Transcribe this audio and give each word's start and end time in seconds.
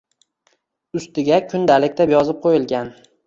Ustiga 0.99 1.37
“Kundalik” 1.53 1.95
deb 2.01 2.17
yozib 2.17 2.43
qo‘yilgan. 2.47 2.93